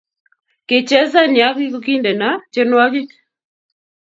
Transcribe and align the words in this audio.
Kichesan 0.67 1.31
ya 1.39 1.47
kokindene 1.75 2.29
tyenwogik 2.51 3.09